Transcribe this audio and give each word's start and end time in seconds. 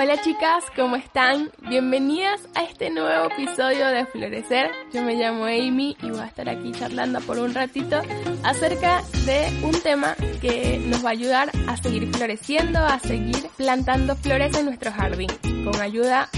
Hola 0.00 0.16
chicas, 0.22 0.64
¿cómo 0.76 0.94
están? 0.94 1.50
Bienvenidas 1.68 2.40
a 2.54 2.62
este 2.62 2.88
nuevo 2.88 3.32
episodio 3.32 3.88
de 3.88 4.06
Florecer. 4.06 4.70
Yo 4.92 5.02
me 5.02 5.16
llamo 5.16 5.46
Amy 5.46 5.96
y 6.00 6.10
voy 6.10 6.20
a 6.20 6.26
estar 6.26 6.48
aquí 6.48 6.70
charlando 6.70 7.20
por 7.22 7.40
un 7.40 7.52
ratito 7.52 8.00
acerca 8.44 9.02
de 9.26 9.48
un 9.64 9.72
tema 9.82 10.14
que 10.40 10.80
nos 10.86 11.04
va 11.04 11.08
a 11.08 11.12
ayudar 11.14 11.50
a 11.66 11.76
seguir 11.76 12.06
floreciendo, 12.14 12.78
a 12.78 13.00
seguir 13.00 13.48
plantando 13.56 14.14
flores 14.14 14.56
en 14.56 14.66
nuestro 14.66 14.92
jardín, 14.92 15.30
con 15.64 15.80
ayuda 15.80 16.28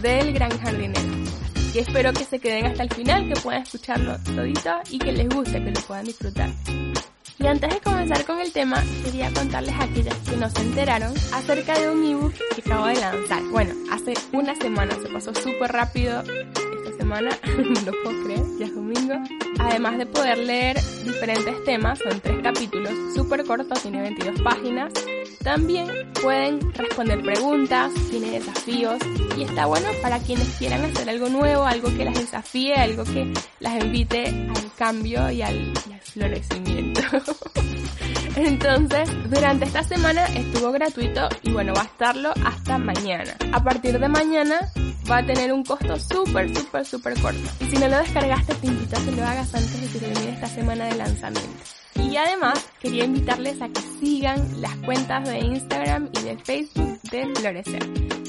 del 0.00 0.32
gran 0.32 0.58
jardinero. 0.58 1.06
Y 1.74 1.80
espero 1.80 2.14
que 2.14 2.24
se 2.24 2.38
queden 2.38 2.64
hasta 2.64 2.84
el 2.84 2.94
final, 2.94 3.28
que 3.28 3.38
puedan 3.42 3.60
escucharlo 3.60 4.16
todito 4.24 4.80
y 4.88 4.98
que 4.98 5.12
les 5.12 5.28
guste, 5.28 5.62
que 5.62 5.70
lo 5.70 5.80
puedan 5.82 6.06
disfrutar. 6.06 6.48
Y 7.42 7.46
antes 7.46 7.72
de 7.72 7.80
comenzar 7.80 8.24
con 8.26 8.38
el 8.38 8.52
tema, 8.52 8.82
quería 9.02 9.32
contarles 9.32 9.74
a 9.74 9.84
aquellas 9.84 10.14
que 10.28 10.36
no 10.36 10.50
se 10.50 10.60
enteraron 10.60 11.14
acerca 11.32 11.78
de 11.78 11.88
un 11.88 12.04
ebook 12.04 12.34
que 12.54 12.60
acabo 12.60 12.86
de 12.86 12.96
lanzar. 12.96 13.42
Bueno, 13.44 13.74
hace 13.90 14.12
una 14.32 14.54
semana, 14.56 14.94
se 15.02 15.08
pasó 15.08 15.34
súper 15.34 15.72
rápido 15.72 16.22
esta 16.82 16.96
semana, 16.96 17.30
no 17.56 17.80
lo 17.80 18.02
puedo 18.02 18.24
creer, 18.24 18.42
ya 18.58 18.66
es 18.66 18.74
domingo. 18.74 19.14
Además 19.58 19.98
de 19.98 20.06
poder 20.06 20.38
leer 20.38 20.78
diferentes 21.04 21.64
temas, 21.64 21.98
son 21.98 22.20
tres 22.20 22.38
capítulos, 22.42 22.92
súper 23.14 23.44
cortos, 23.44 23.82
tiene 23.82 24.02
22 24.02 24.40
páginas. 24.42 24.92
También 25.42 25.88
pueden 26.20 26.72
responder 26.74 27.22
preguntas, 27.22 27.92
tiene 28.10 28.30
desafíos 28.32 28.98
y 29.36 29.42
está 29.44 29.66
bueno 29.66 29.88
para 30.02 30.18
quienes 30.18 30.48
quieran 30.58 30.84
hacer 30.84 31.08
algo 31.08 31.28
nuevo, 31.28 31.64
algo 31.64 31.88
que 31.96 32.04
las 32.04 32.14
desafíe, 32.14 32.74
algo 32.74 33.04
que 33.04 33.32
las 33.60 33.82
invite 33.82 34.26
al 34.28 34.72
cambio 34.76 35.30
y 35.30 35.42
al, 35.42 35.72
y 35.88 35.92
al 35.92 36.00
florecimiento. 36.00 37.00
Entonces, 38.36 39.08
durante 39.28 39.64
esta 39.64 39.82
semana 39.82 40.24
estuvo 40.26 40.72
gratuito 40.72 41.28
y 41.42 41.52
bueno, 41.52 41.74
va 41.74 41.82
a 41.82 41.86
estarlo 41.86 42.32
hasta 42.44 42.78
mañana. 42.78 43.36
A 43.52 43.62
partir 43.62 43.98
de 43.98 44.08
mañana 44.08 44.60
va 45.10 45.18
a 45.18 45.26
tener 45.26 45.52
un 45.52 45.64
costo 45.64 45.98
súper, 45.98 46.54
súper, 46.56 46.86
súper 46.86 47.20
corto. 47.20 47.40
Y 47.60 47.64
si 47.64 47.76
no 47.78 47.88
lo 47.88 47.98
descargaste, 47.98 48.54
te 48.54 48.66
invito 48.68 48.96
a 48.96 49.04
que 49.04 49.12
lo 49.12 49.24
hagas 49.24 49.54
antes 49.54 49.80
de 49.80 49.88
que 49.88 50.06
termine 50.06 50.34
esta 50.34 50.46
semana 50.46 50.84
de 50.84 50.96
lanzamiento. 50.96 51.64
Y 51.96 52.16
además, 52.16 52.64
quería 52.80 53.04
invitarles 53.04 53.60
a 53.60 53.68
que 53.68 53.80
sigan 53.98 54.60
las 54.60 54.74
cuentas 54.76 55.28
de 55.28 55.40
Instagram 55.40 56.08
y 56.20 56.22
de 56.22 56.38
Facebook 56.38 57.00
de 57.10 57.34
Florecer. 57.34 57.82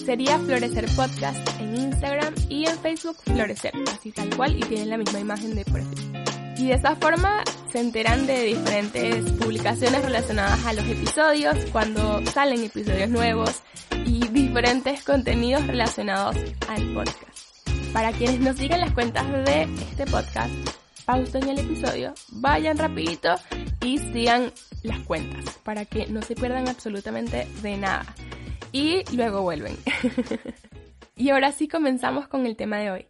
Sería 0.03 0.39
Florecer 0.39 0.87
Podcast 0.95 1.47
en 1.59 1.77
Instagram 1.77 2.33
y 2.49 2.65
en 2.67 2.77
Facebook 2.79 3.17
Florecer, 3.23 3.73
así 3.93 4.11
tal 4.11 4.35
cual, 4.35 4.57
y 4.57 4.61
tienen 4.61 4.89
la 4.89 4.97
misma 4.97 5.19
imagen 5.19 5.55
de 5.55 5.63
perfil. 5.65 6.11
Y 6.57 6.67
de 6.67 6.73
esa 6.73 6.95
forma 6.95 7.43
se 7.71 7.79
enteran 7.79 8.25
de 8.25 8.43
diferentes 8.43 9.31
publicaciones 9.33 10.03
relacionadas 10.03 10.65
a 10.65 10.73
los 10.73 10.85
episodios, 10.85 11.55
cuando 11.71 12.25
salen 12.25 12.63
episodios 12.63 13.09
nuevos 13.09 13.61
diferentes 14.29 15.03
contenidos 15.03 15.65
relacionados 15.67 16.35
al 16.67 16.93
podcast. 16.93 17.67
Para 17.93 18.11
quienes 18.11 18.39
no 18.39 18.53
sigan 18.53 18.81
las 18.81 18.93
cuentas 18.93 19.29
de 19.45 19.63
este 19.63 20.05
podcast, 20.05 20.53
pausen 21.05 21.49
el 21.49 21.59
episodio, 21.59 22.13
vayan 22.29 22.77
rapidito 22.77 23.35
y 23.81 23.97
sigan 23.97 24.51
las 24.83 24.99
cuentas 24.99 25.57
para 25.63 25.85
que 25.85 26.07
no 26.07 26.21
se 26.21 26.35
pierdan 26.35 26.69
absolutamente 26.69 27.47
de 27.61 27.77
nada. 27.77 28.05
Y 28.71 29.03
luego 29.15 29.41
vuelven. 29.41 29.77
y 31.15 31.29
ahora 31.29 31.51
sí 31.51 31.67
comenzamos 31.67 32.27
con 32.27 32.45
el 32.45 32.55
tema 32.55 32.77
de 32.77 32.91
hoy. 32.91 33.07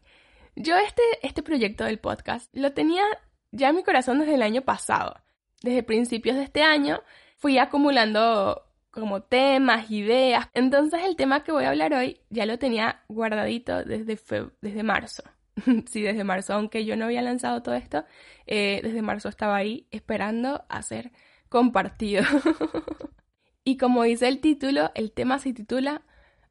Yo 0.55 0.75
este, 0.77 1.03
este 1.21 1.43
proyecto 1.43 1.83
del 1.83 1.99
podcast 1.99 2.49
lo 2.53 2.73
tenía 2.73 3.03
ya 3.51 3.69
en 3.69 3.75
mi 3.75 3.83
corazón 3.83 4.19
desde 4.19 4.35
el 4.35 4.41
año 4.41 4.61
pasado. 4.63 5.15
Desde 5.61 5.83
principios 5.83 6.35
de 6.35 6.43
este 6.43 6.63
año 6.63 7.01
fui 7.37 7.57
acumulando 7.57 8.63
como 8.91 9.23
temas, 9.23 9.89
ideas. 9.89 10.47
Entonces 10.53 11.01
el 11.03 11.15
tema 11.15 11.43
que 11.43 11.51
voy 11.51 11.63
a 11.63 11.69
hablar 11.69 11.93
hoy 11.93 12.19
ya 12.29 12.45
lo 12.45 12.59
tenía 12.59 13.03
guardadito 13.07 13.83
desde, 13.83 14.19
desde 14.61 14.83
marzo. 14.83 15.23
sí, 15.89 16.01
desde 16.01 16.23
marzo, 16.23 16.53
aunque 16.53 16.85
yo 16.85 16.95
no 16.95 17.05
había 17.05 17.21
lanzado 17.21 17.63
todo 17.63 17.75
esto, 17.75 18.05
eh, 18.45 18.81
desde 18.83 19.01
marzo 19.01 19.29
estaba 19.29 19.55
ahí 19.55 19.87
esperando 19.91 20.65
a 20.69 20.81
ser 20.81 21.11
compartido. 21.49 22.23
y 23.63 23.77
como 23.77 24.03
dice 24.03 24.27
el 24.27 24.39
título, 24.39 24.91
el 24.95 25.11
tema 25.11 25.39
se 25.39 25.53
titula 25.53 26.03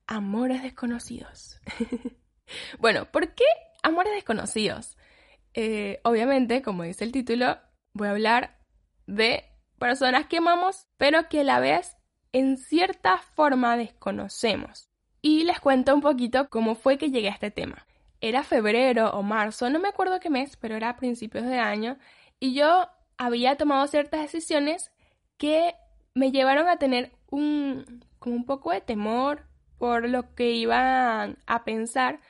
Amores 0.07 0.63
desconocidos. 0.63 1.61
bueno, 2.79 3.05
¿por 3.11 3.35
qué 3.35 3.45
amores 3.83 4.13
desconocidos? 4.15 4.97
Eh, 5.55 6.01
obviamente, 6.05 6.63
como 6.63 6.83
dice 6.83 7.05
el 7.05 7.13
título, 7.13 7.59
voy 7.93 8.09
a 8.09 8.13
hablar 8.13 8.59
de 9.07 9.45
personas 9.79 10.27
que 10.27 10.39
amamos, 10.39 10.89
pero 10.97 11.29
que 11.29 11.41
a 11.41 11.45
la 11.45 11.61
vez 11.61 11.97
en 12.33 12.57
cierta 12.57 13.19
forma 13.19 13.77
desconocemos. 13.77 14.89
Y 15.23 15.45
les 15.45 15.61
cuento 15.61 15.95
un 15.95 16.01
poquito 16.01 16.49
cómo 16.49 16.75
fue 16.75 16.99
que 16.99 17.11
llegué 17.11 17.29
a 17.29 17.33
este 17.33 17.51
tema. 17.51 17.87
Era 18.21 18.43
febrero 18.43 19.11
o 19.11 19.23
marzo, 19.23 19.71
no 19.71 19.79
me 19.79 19.89
acuerdo 19.89 20.21
qué 20.21 20.31
mes, 20.31 20.57
pero 20.57 20.77
era 20.77 20.91
a 20.91 20.97
principios 20.97 21.45
de 21.45 21.59
año, 21.59 21.99
y 22.39 22.55
yo 22.55 22.89
había 23.17 23.57
tomado 23.57 23.87
ciertas 23.87 24.21
decisiones 24.21 24.93
que 25.37 25.75
me 26.15 26.33
llevaron 26.33 26.69
a 26.69 26.79
tener 26.79 27.13
un 27.31 28.05
como 28.19 28.37
un 28.37 28.45
poco 28.45 28.71
de 28.71 28.81
temor 28.81 29.47
por 29.79 30.09
lo 30.09 30.35
que 30.35 30.53
iban 30.53 31.39
a 31.47 31.65
pensar 31.65 32.21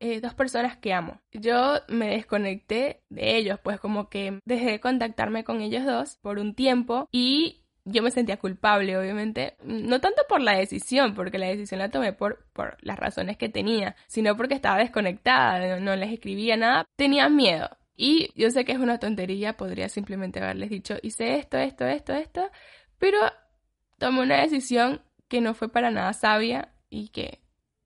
eh, 0.00 0.20
dos 0.20 0.34
personas 0.34 0.76
que 0.76 0.92
amo. 0.92 1.20
Yo 1.32 1.80
me 1.88 2.08
desconecté 2.08 3.02
de 3.08 3.36
ellos, 3.36 3.58
pues 3.62 3.78
como 3.78 4.08
que 4.08 4.40
dejé 4.44 4.72
de 4.72 4.80
contactarme 4.80 5.44
con 5.44 5.60
ellos 5.60 5.84
dos 5.84 6.18
por 6.22 6.38
un 6.38 6.54
tiempo 6.54 7.08
y 7.12 7.61
yo 7.84 8.02
me 8.02 8.10
sentía 8.10 8.38
culpable, 8.38 8.96
obviamente, 8.96 9.56
no 9.64 10.00
tanto 10.00 10.22
por 10.28 10.40
la 10.40 10.56
decisión, 10.56 11.14
porque 11.14 11.38
la 11.38 11.48
decisión 11.48 11.80
la 11.80 11.90
tomé 11.90 12.12
por, 12.12 12.46
por 12.52 12.76
las 12.80 12.98
razones 12.98 13.36
que 13.36 13.48
tenía, 13.48 13.96
sino 14.06 14.36
porque 14.36 14.54
estaba 14.54 14.78
desconectada, 14.78 15.80
no, 15.80 15.96
les 15.96 16.12
escribía 16.12 16.56
nada, 16.56 16.86
tenía 16.96 17.28
miedo. 17.28 17.68
Y 17.96 18.30
yo 18.34 18.50
sé 18.50 18.64
que 18.64 18.72
es 18.72 18.78
una 18.78 18.98
tontería, 18.98 19.56
podría 19.56 19.88
simplemente 19.88 20.40
haberles 20.40 20.70
dicho, 20.70 20.96
hice 21.02 21.36
esto, 21.36 21.58
esto, 21.58 21.86
esto, 21.86 22.14
esto, 22.14 22.50
pero 22.98 23.18
tomé 23.98 24.22
una 24.22 24.40
decisión 24.40 25.02
que 25.28 25.40
no 25.40 25.54
fue 25.54 25.68
para 25.68 25.90
nada 25.90 26.12
sabia 26.12 26.72
y 26.88 27.08
que 27.08 27.40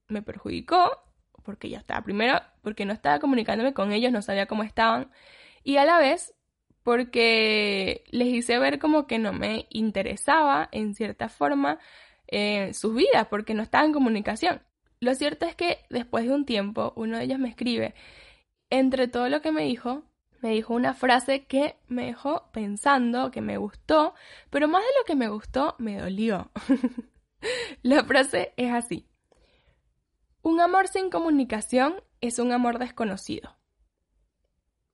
me 0.09 0.23
perjudicó 0.23 1.03
porque 1.43 1.71
ya 1.71 1.79
estaba, 1.79 2.03
primero 2.03 2.41
porque 2.63 2.85
no 2.85 2.93
estaba 2.93 3.21
comunicándome 3.21 3.73
con 3.73 3.93
ellos, 3.93 4.13
no 4.13 4.21
sabía 4.21 4.47
cómo 4.47 4.63
estaban, 4.65 5.11
y 5.63 5.79
a 5.79 5.85
la 5.85 5.99
vez 5.99 6.36
porque 6.87 8.05
les 8.13 8.29
hice 8.29 8.61
ver 8.61 8.79
como 8.79 9.09
que 9.09 9.19
no 9.19 9.33
me 9.33 9.67
interesaba 9.71 10.69
en 10.71 10.95
cierta 10.95 11.29
forma 11.29 11.81
eh, 12.29 12.73
sus 12.75 12.95
vidas, 12.95 13.27
porque 13.29 13.55
no 13.55 13.65
estaba 13.65 13.85
en 13.85 13.93
comunicación. 13.93 14.63
Lo 15.01 15.13
cierto 15.17 15.47
es 15.47 15.57
que 15.57 15.81
después 15.91 16.27
de 16.27 16.33
un 16.33 16.47
tiempo, 16.47 16.93
uno 16.95 17.19
de 17.19 17.25
ellos 17.25 17.41
me 17.41 17.49
escribe, 17.49 17.97
entre 18.71 19.09
todo 19.09 19.29
lo 19.29 19.43
que 19.43 19.51
me 19.51 19.65
dijo, 19.65 20.05
me 20.43 20.51
dijo 20.51 20.75
una 20.75 20.95
frase 20.95 21.47
que 21.47 21.75
me 21.89 22.07
dejó 22.07 22.53
pensando, 22.53 23.33
que 23.33 23.41
me 23.41 23.57
gustó, 23.57 24.15
pero 24.51 24.69
más 24.69 24.83
de 24.83 24.99
lo 25.01 25.05
que 25.07 25.17
me 25.17 25.27
gustó, 25.27 25.75
me 25.79 25.99
dolió. 25.99 26.53
La 27.83 28.05
frase 28.05 28.55
es 28.57 28.73
así. 28.73 29.09
Un 30.41 30.61
amor 30.61 30.87
sin 30.87 31.11
comunicación 31.11 31.97
es 32.21 32.39
un 32.39 32.53
amor 32.53 32.79
desconocido. 32.79 33.57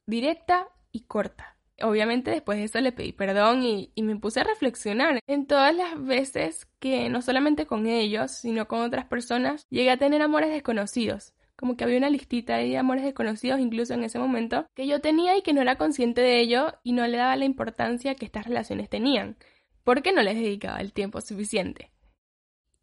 Directa 0.06 0.71
y 0.91 1.03
corta. 1.03 1.59
Obviamente 1.82 2.31
después 2.31 2.58
de 2.58 2.64
eso 2.64 2.81
le 2.81 2.93
pedí 2.93 3.12
perdón 3.12 3.62
y, 3.62 3.93
me 3.96 4.17
puse 4.17 4.40
a 4.40 4.44
reflexionar 4.44 5.20
en 5.26 5.46
todas 5.46 5.75
las 5.75 6.02
veces 6.02 6.67
que 6.79 7.08
no 7.08 7.23
solamente 7.23 7.67
con 7.67 7.87
ellos, 7.87 8.31
sino 8.31 8.69
con 8.69 8.81
otras 8.82 9.06
personas, 9.06 9.67
llegué 9.69 9.90
a 9.90 9.96
tener 9.96 10.23
amores 10.23 10.50
desconocidos. 10.50 11.34
Como 11.56 11.76
que 11.76 11.84
había 11.84 11.99
una 11.99 12.11
listita 12.11 12.56
de 12.56 12.76
amores 12.79 13.05
desconocidos 13.05 13.61
incluso 13.61 13.94
en 13.94 14.05
ese 14.05 14.19
momento 14.19 14.67
que 14.75 14.87
yo 14.87 15.00
tenía 15.00 15.37
y 15.37 15.43
que 15.43 15.52
no 15.52 15.61
era 15.61 15.76
consciente 15.76 16.20
de 16.20 16.40
ello 16.40 16.75
y 16.82 16.93
no 16.93 17.06
le 17.06 17.19
daba 17.19 17.37
la 17.37 17.44
importancia 17.44 18.14
que 18.14 18.26
estas 18.26 18.46
relaciones 18.46 18.88
tenían, 18.88 19.37
porque 19.85 20.12
no 20.12 20.23
les 20.23 20.37
dedicaba 20.37 20.81
el 20.81 20.93
tiempo 20.93 21.20
suficiente. 21.20 21.90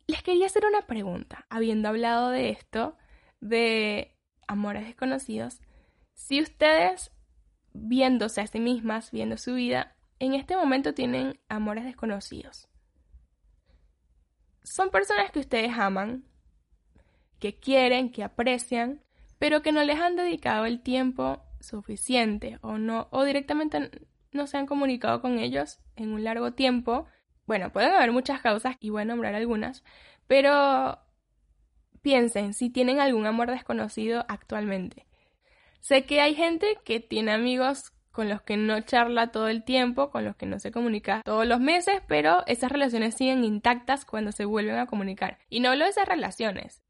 Les 0.08 0.24
quería 0.24 0.48
hacer 0.48 0.66
una 0.66 0.88
pregunta, 0.88 1.46
habiendo 1.50 1.90
hablado 1.90 2.30
de 2.30 2.50
esto, 2.50 2.98
de 3.42 4.16
amores 4.48 4.86
desconocidos, 4.86 5.62
Si 6.14 6.42
ustedes, 6.42 7.12
viéndose 7.74 8.42
a 8.42 8.48
sí 8.48 8.60
mismas, 8.60 9.12
viendo 9.12 9.38
su 9.38 9.54
vida, 9.54 9.96
en 10.20 10.34
este 10.34 10.56
momento 10.56 10.94
tienen 10.94 11.40
amores 11.48 11.86
desconocidos. 11.86 12.68
Son 14.64 14.90
personas 14.90 15.32
que 15.32 15.40
ustedes 15.40 15.72
aman, 15.78 16.26
que 17.40 17.60
quieren, 17.60 18.12
que 18.12 18.24
aprecian, 18.24 19.02
pero 19.40 19.62
que 19.62 19.72
no 19.72 19.84
les 19.84 20.00
han 20.00 20.16
dedicado 20.16 20.66
el 20.66 20.82
tiempo 20.82 21.42
suficiente 21.62 22.58
o 22.62 22.78
no 22.78 23.08
o 23.12 23.24
directamente 23.24 23.92
no 24.32 24.48
se 24.48 24.58
han 24.58 24.66
comunicado 24.66 25.22
con 25.22 25.40
ellos 25.40 25.80
en 25.96 26.14
un 26.14 26.24
largo 26.24 26.54
tiempo. 26.54 27.08
Bueno, 27.48 27.72
pueden 27.72 27.92
haber 27.92 28.12
muchas 28.12 28.42
causas 28.42 28.76
y 28.80 28.90
voy 28.90 29.02
a 29.02 29.06
nombrar 29.06 29.34
algunas, 29.34 29.84
pero 30.28 31.00
piensen 32.02 32.54
si 32.54 32.70
tienen 32.70 33.00
algún 33.00 33.26
amor 33.26 33.50
desconocido 33.50 34.26
actualmente. 34.28 35.09
Sé 35.80 36.06
que 36.06 36.22
hay 36.22 36.36
gente 36.36 36.78
que 36.84 37.00
tiene 37.00 37.32
amigos 37.32 37.92
con 38.12 38.28
los 38.28 38.42
que 38.42 38.58
no 38.58 38.82
charla 38.82 39.32
todo 39.32 39.48
el 39.48 39.64
tiempo, 39.64 40.10
con 40.10 40.26
los 40.26 40.36
que 40.36 40.46
no 40.46 40.60
se 40.60 40.72
comunica 40.72 41.22
todos 41.24 41.48
los 41.48 41.60
meses, 41.60 42.02
pero 42.08 42.46
esas 42.48 42.72
relaciones 42.72 43.16
siguen 43.16 43.44
intactas 43.44 44.04
cuando 44.04 44.32
se 44.32 44.46
vuelven 44.46 44.78
a 44.78 44.88
comunicar. 44.88 45.38
Y 45.50 45.60
no 45.60 45.70
hablo 45.70 45.86
de 45.86 45.92
esas 45.92 46.08
relaciones. 46.08 46.82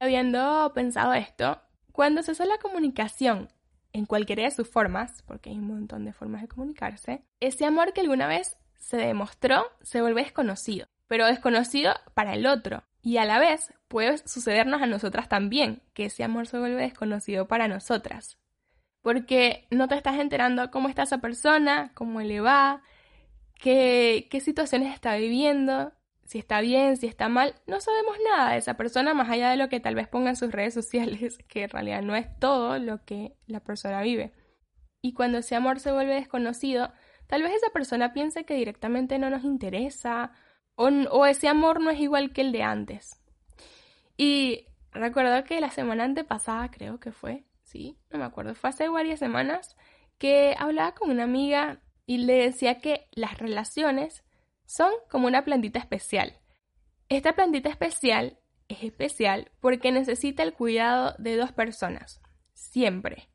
Habiendo 0.00 0.72
pensado 0.74 1.14
esto, 1.14 1.62
cuando 1.92 2.22
se 2.22 2.32
hace 2.32 2.46
la 2.46 2.58
comunicación 2.58 3.52
en 3.92 4.06
cualquiera 4.06 4.42
de 4.42 4.50
sus 4.50 4.68
formas, 4.68 5.22
porque 5.26 5.50
hay 5.50 5.58
un 5.58 5.68
montón 5.68 6.04
de 6.04 6.12
formas 6.12 6.42
de 6.42 6.48
comunicarse, 6.48 7.24
ese 7.40 7.64
amor 7.64 7.92
que 7.92 8.00
alguna 8.00 8.26
vez 8.26 8.56
se 8.78 8.96
demostró 8.96 9.64
se 9.82 10.00
vuelve 10.00 10.22
desconocido, 10.22 10.88
pero 11.06 11.26
desconocido 11.26 11.94
para 12.14 12.34
el 12.34 12.46
otro. 12.46 12.82
Y 13.02 13.16
a 13.16 13.24
la 13.24 13.40
vez 13.40 13.74
puede 13.88 14.16
sucedernos 14.18 14.80
a 14.80 14.86
nosotras 14.86 15.28
también, 15.28 15.82
que 15.92 16.06
ese 16.06 16.22
amor 16.22 16.46
se 16.46 16.58
vuelve 16.58 16.82
desconocido 16.82 17.48
para 17.48 17.66
nosotras. 17.66 18.38
Porque 19.02 19.66
no 19.70 19.88
te 19.88 19.96
estás 19.96 20.20
enterando 20.20 20.70
cómo 20.70 20.88
está 20.88 21.02
esa 21.02 21.18
persona, 21.18 21.90
cómo 21.94 22.20
le 22.20 22.40
va, 22.40 22.82
qué, 23.58 24.40
situaciones 24.40 24.94
está 24.94 25.16
viviendo, 25.16 25.92
si 26.24 26.38
está 26.38 26.60
bien, 26.60 26.96
si 26.96 27.08
está 27.08 27.28
mal. 27.28 27.56
No 27.66 27.80
sabemos 27.80 28.16
nada 28.24 28.52
de 28.52 28.58
esa 28.58 28.74
persona 28.74 29.14
más 29.14 29.28
allá 29.28 29.50
de 29.50 29.56
lo 29.56 29.68
que 29.68 29.80
tal 29.80 29.96
vez 29.96 30.06
ponga 30.06 30.30
en 30.30 30.36
sus 30.36 30.52
redes 30.52 30.72
sociales, 30.72 31.38
que 31.48 31.64
en 31.64 31.70
realidad 31.70 32.02
no 32.02 32.14
es 32.14 32.26
todo 32.38 32.78
lo 32.78 33.04
que 33.04 33.36
la 33.46 33.60
persona 33.60 34.00
vive. 34.02 34.32
Y 35.00 35.14
cuando 35.14 35.38
ese 35.38 35.56
amor 35.56 35.80
se 35.80 35.90
vuelve 35.90 36.14
desconocido, 36.14 36.92
tal 37.26 37.42
vez 37.42 37.52
esa 37.54 37.72
persona 37.72 38.12
piense 38.12 38.44
que 38.44 38.54
directamente 38.54 39.18
no 39.18 39.28
nos 39.28 39.42
interesa 39.42 40.30
o, 41.10 41.26
ese 41.26 41.48
amor 41.48 41.80
no 41.80 41.90
es 41.90 42.00
igual 42.00 42.32
que 42.32 42.40
el 42.40 42.52
de 42.52 42.62
antes. 42.62 43.20
Y 44.16 44.66
recuerdo 44.92 45.44
que 45.44 45.60
la 45.60 45.70
semana 45.70 46.04
antepasada, 46.04 46.70
creo 46.70 47.00
que 47.00 47.12
fue, 47.12 47.44
sí, 47.62 47.98
no 48.10 48.18
me 48.18 48.24
acuerdo, 48.24 48.54
fue 48.54 48.70
hace 48.70 48.88
varias 48.88 49.18
semanas, 49.18 49.76
que 50.18 50.54
hablaba 50.58 50.94
con 50.94 51.10
una 51.10 51.24
amiga 51.24 51.80
y 52.06 52.18
le 52.18 52.34
decía 52.34 52.78
que 52.78 53.08
las 53.12 53.38
relaciones 53.38 54.24
son 54.66 54.92
como 55.10 55.26
una 55.26 55.44
plantita 55.44 55.78
especial. 55.78 56.38
Esta 57.08 57.34
plantita 57.34 57.68
especial 57.68 58.38
es 58.68 58.82
especial 58.84 59.50
porque 59.60 59.92
necesita 59.92 60.42
el 60.42 60.52
cuidado 60.52 61.14
de 61.18 61.36
dos 61.36 61.52
personas, 61.52 62.20
siempre. 62.54 63.28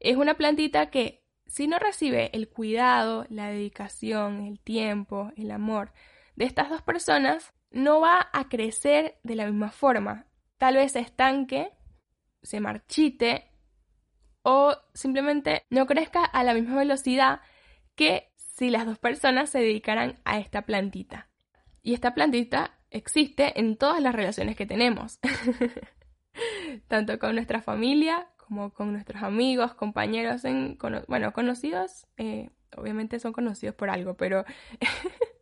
Es 0.00 0.16
una 0.16 0.34
plantita 0.34 0.90
que 0.90 1.24
si 1.46 1.66
no 1.66 1.78
recibe 1.78 2.30
el 2.34 2.48
cuidado, 2.48 3.26
la 3.28 3.48
dedicación, 3.48 4.44
el 4.44 4.60
tiempo, 4.60 5.32
el 5.36 5.50
amor 5.50 5.92
de 6.36 6.44
estas 6.44 6.70
dos 6.70 6.82
personas, 6.82 7.52
no 7.70 8.00
va 8.00 8.28
a 8.32 8.48
crecer 8.48 9.18
de 9.22 9.34
la 9.34 9.46
misma 9.46 9.70
forma. 9.70 10.26
Tal 10.58 10.76
vez 10.76 10.92
se 10.92 11.00
estanque, 11.00 11.72
se 12.42 12.60
marchite 12.60 13.50
o 14.42 14.76
simplemente 14.94 15.64
no 15.70 15.86
crezca 15.86 16.24
a 16.24 16.44
la 16.44 16.54
misma 16.54 16.76
velocidad 16.76 17.40
que 17.94 18.32
si 18.36 18.70
las 18.70 18.86
dos 18.86 18.98
personas 18.98 19.50
se 19.50 19.58
dedicaran 19.58 20.20
a 20.24 20.38
esta 20.38 20.62
plantita. 20.62 21.28
Y 21.82 21.94
esta 21.94 22.14
plantita 22.14 22.78
existe 22.90 23.58
en 23.58 23.76
todas 23.76 24.00
las 24.00 24.14
relaciones 24.14 24.56
que 24.56 24.66
tenemos, 24.66 25.18
tanto 26.88 27.18
con 27.18 27.34
nuestra 27.34 27.60
familia 27.60 28.28
como 28.36 28.72
con 28.72 28.92
nuestros 28.92 29.22
amigos, 29.22 29.74
compañeros, 29.74 30.44
en, 30.44 30.78
bueno, 31.08 31.32
conocidos, 31.32 32.06
eh, 32.16 32.50
obviamente 32.76 33.18
son 33.18 33.32
conocidos 33.32 33.74
por 33.74 33.90
algo, 33.90 34.16
pero 34.16 34.44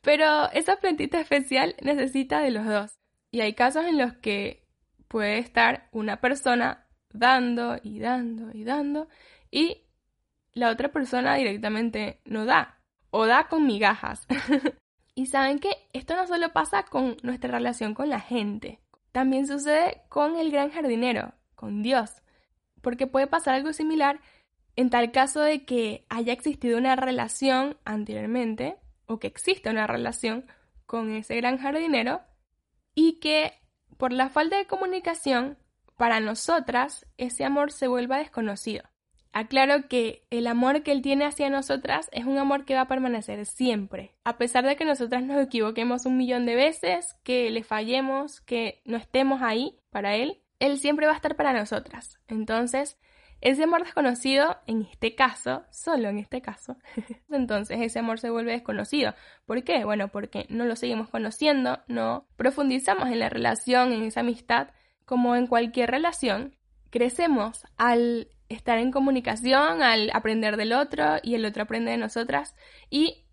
Pero 0.00 0.50
esa 0.52 0.76
plantita 0.76 1.20
especial 1.20 1.74
necesita 1.82 2.40
de 2.40 2.50
los 2.50 2.66
dos. 2.66 2.98
Y 3.30 3.40
hay 3.40 3.54
casos 3.54 3.84
en 3.86 3.98
los 3.98 4.14
que 4.14 4.66
puede 5.08 5.38
estar 5.38 5.88
una 5.92 6.20
persona 6.20 6.86
dando 7.12 7.78
y 7.82 7.98
dando 7.98 8.50
y 8.52 8.64
dando 8.64 9.08
y 9.50 9.82
la 10.52 10.70
otra 10.70 10.90
persona 10.90 11.34
directamente 11.34 12.20
no 12.24 12.44
da 12.44 12.80
o 13.10 13.26
da 13.26 13.48
con 13.48 13.66
migajas. 13.66 14.26
y 15.14 15.26
saben 15.26 15.58
que 15.58 15.70
esto 15.92 16.16
no 16.16 16.26
solo 16.26 16.52
pasa 16.52 16.84
con 16.84 17.16
nuestra 17.22 17.50
relación 17.50 17.94
con 17.94 18.08
la 18.08 18.20
gente, 18.20 18.80
también 19.12 19.46
sucede 19.46 20.02
con 20.08 20.36
el 20.36 20.50
gran 20.50 20.70
jardinero, 20.70 21.34
con 21.54 21.82
Dios, 21.82 22.22
porque 22.80 23.06
puede 23.06 23.26
pasar 23.26 23.54
algo 23.54 23.72
similar 23.72 24.20
en 24.76 24.90
tal 24.90 25.10
caso 25.10 25.40
de 25.40 25.64
que 25.64 26.06
haya 26.08 26.32
existido 26.32 26.78
una 26.78 26.96
relación 26.96 27.76
anteriormente 27.84 28.78
o 29.10 29.18
que 29.18 29.26
existe 29.26 29.68
una 29.68 29.88
relación 29.88 30.46
con 30.86 31.10
ese 31.10 31.34
gran 31.36 31.58
jardinero 31.58 32.20
y 32.94 33.18
que 33.18 33.52
por 33.96 34.12
la 34.12 34.30
falta 34.30 34.56
de 34.56 34.66
comunicación, 34.66 35.58
para 35.96 36.20
nosotras 36.20 37.06
ese 37.18 37.44
amor 37.44 37.72
se 37.72 37.88
vuelva 37.88 38.18
desconocido. 38.18 38.84
Aclaro 39.32 39.88
que 39.88 40.26
el 40.30 40.46
amor 40.46 40.82
que 40.82 40.92
él 40.92 41.02
tiene 41.02 41.24
hacia 41.24 41.50
nosotras 41.50 42.08
es 42.12 42.24
un 42.24 42.38
amor 42.38 42.64
que 42.64 42.74
va 42.74 42.82
a 42.82 42.88
permanecer 42.88 43.44
siempre, 43.46 44.14
a 44.24 44.38
pesar 44.38 44.64
de 44.64 44.76
que 44.76 44.84
nosotras 44.84 45.24
nos 45.24 45.42
equivoquemos 45.42 46.06
un 46.06 46.16
millón 46.16 46.46
de 46.46 46.54
veces, 46.54 47.16
que 47.24 47.50
le 47.50 47.64
fallemos, 47.64 48.40
que 48.40 48.80
no 48.84 48.96
estemos 48.96 49.42
ahí 49.42 49.78
para 49.90 50.14
él, 50.14 50.40
él 50.60 50.78
siempre 50.78 51.06
va 51.06 51.12
a 51.12 51.16
estar 51.16 51.36
para 51.36 51.52
nosotras. 51.52 52.18
Entonces, 52.28 52.96
ese 53.40 53.64
amor 53.64 53.84
desconocido, 53.84 54.58
en 54.66 54.82
este 54.82 55.14
caso, 55.14 55.64
solo 55.70 56.08
en 56.08 56.18
este 56.18 56.42
caso, 56.42 56.76
entonces 57.30 57.78
ese 57.80 57.98
amor 57.98 58.18
se 58.20 58.30
vuelve 58.30 58.52
desconocido. 58.52 59.14
¿Por 59.46 59.64
qué? 59.64 59.84
Bueno, 59.84 60.08
porque 60.08 60.46
no 60.50 60.64
lo 60.64 60.76
seguimos 60.76 61.08
conociendo, 61.08 61.80
no 61.88 62.26
profundizamos 62.36 63.08
en 63.08 63.18
la 63.18 63.28
relación, 63.28 63.92
en 63.92 64.02
esa 64.02 64.20
amistad, 64.20 64.68
como 65.06 65.36
en 65.36 65.46
cualquier 65.46 65.90
relación, 65.90 66.54
crecemos 66.90 67.64
al 67.76 68.28
estar 68.50 68.78
en 68.78 68.90
comunicación, 68.90 69.82
al 69.82 70.10
aprender 70.12 70.56
del 70.56 70.72
otro 70.72 71.16
y 71.22 71.34
el 71.34 71.44
otro 71.46 71.62
aprende 71.62 71.92
de 71.92 71.96
nosotras. 71.96 72.54
Y 72.90 73.24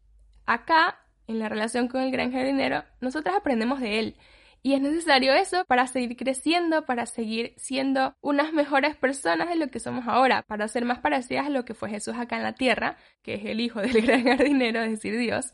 acá, 0.45 0.99
en 1.27 1.39
la 1.39 1.49
relación 1.49 1.87
con 1.87 2.01
el 2.01 2.11
gran 2.11 2.31
jardinero, 2.31 2.83
nosotras 3.01 3.35
aprendemos 3.35 3.81
de 3.81 3.99
él. 3.99 4.17
Y 4.63 4.73
es 4.73 4.81
necesario 4.81 5.33
eso 5.33 5.63
para 5.65 5.87
seguir 5.87 6.17
creciendo, 6.17 6.85
para 6.85 7.05
seguir 7.05 7.53
siendo 7.57 8.15
unas 8.21 8.53
mejores 8.53 8.95
personas 8.95 9.49
de 9.49 9.55
lo 9.55 9.69
que 9.69 9.79
somos 9.79 10.07
ahora, 10.07 10.41
para 10.43 10.67
ser 10.67 10.83
más 10.83 10.99
parecidas 10.99 11.45
a 11.45 11.49
lo 11.49 11.63
que 11.63 11.73
fue 11.73 11.89
Jesús 11.89 12.15
acá 12.17 12.37
en 12.37 12.43
la 12.43 12.53
tierra, 12.53 12.97
que 13.21 13.35
es 13.35 13.45
el 13.45 13.59
hijo 13.59 13.81
del 13.81 14.01
gran 14.01 14.23
jardinero, 14.25 14.81
es 14.81 14.91
decir, 14.91 15.17
Dios. 15.17 15.53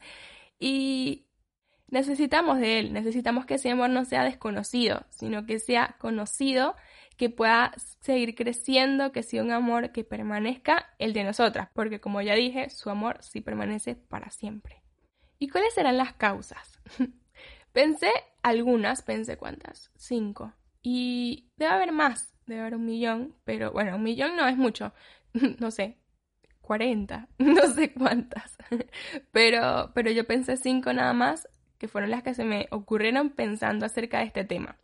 Y 0.59 1.27
necesitamos 1.87 2.59
de 2.59 2.79
Él, 2.79 2.93
necesitamos 2.93 3.45
que 3.45 3.55
ese 3.55 3.69
amor 3.69 3.89
no 3.89 4.05
sea 4.05 4.23
desconocido, 4.23 5.05
sino 5.09 5.45
que 5.45 5.59
sea 5.59 5.95
conocido, 5.99 6.75
que 7.17 7.29
pueda 7.29 7.73
seguir 8.01 8.33
creciendo, 8.33 9.11
que 9.11 9.21
sea 9.21 9.43
un 9.43 9.51
amor 9.51 9.91
que 9.91 10.03
permanezca 10.03 10.89
el 10.97 11.13
de 11.13 11.23
nosotras, 11.23 11.69
porque 11.73 11.99
como 12.01 12.21
ya 12.21 12.33
dije, 12.33 12.69
su 12.69 12.89
amor 12.89 13.17
sí 13.21 13.41
permanece 13.41 13.95
para 13.95 14.31
siempre. 14.31 14.81
¿Y 15.37 15.49
cuáles 15.49 15.73
serán 15.73 15.97
las 15.97 16.13
causas? 16.13 16.79
Pensé 17.73 18.11
algunas, 18.43 19.01
pensé 19.01 19.35
cuántas, 19.35 19.91
cinco. 19.97 20.53
Y 20.83 21.49
debe 21.57 21.71
haber 21.71 21.91
más, 21.91 22.33
debe 22.45 22.61
haber 22.61 22.75
un 22.75 22.85
millón, 22.85 23.35
pero 23.43 23.71
bueno, 23.71 23.95
un 23.95 24.03
millón 24.03 24.35
no 24.35 24.47
es 24.47 24.55
mucho, 24.55 24.93
no 25.59 25.71
sé, 25.71 25.97
40, 26.61 27.27
no 27.39 27.61
sé 27.73 27.91
cuántas. 27.93 28.57
Pero, 29.31 29.91
pero 29.93 30.11
yo 30.11 30.25
pensé 30.25 30.57
cinco 30.57 30.93
nada 30.93 31.13
más, 31.13 31.47
que 31.77 31.87
fueron 31.87 32.11
las 32.11 32.23
que 32.23 32.33
se 32.33 32.45
me 32.45 32.67
ocurrieron 32.71 33.29
pensando 33.31 33.85
acerca 33.85 34.19
de 34.19 34.25
este 34.25 34.45
tema. 34.45 34.77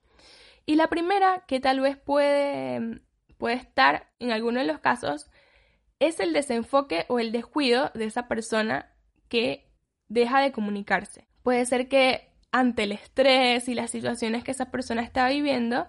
Y 0.66 0.76
la 0.76 0.88
primera, 0.88 1.46
que 1.48 1.60
tal 1.60 1.80
vez 1.80 1.98
puede, 1.98 3.02
puede 3.38 3.56
estar 3.56 4.12
en 4.20 4.32
alguno 4.32 4.60
de 4.60 4.66
los 4.66 4.80
casos, 4.80 5.30
es 6.00 6.20
el 6.20 6.34
desenfoque 6.34 7.06
o 7.08 7.20
el 7.20 7.32
descuido 7.32 7.92
de 7.94 8.06
esa 8.06 8.28
persona 8.28 8.94
que 9.30 9.72
deja 10.10 10.42
de 10.42 10.52
comunicarse. 10.52 11.28
Puede 11.44 11.66
ser 11.66 11.88
que 11.88 12.29
ante 12.52 12.84
el 12.84 12.92
estrés 12.92 13.68
y 13.68 13.74
las 13.74 13.92
situaciones 13.92 14.44
que 14.44 14.52
esa 14.52 14.72
persona 14.72 15.02
está 15.02 15.28
viviendo, 15.30 15.88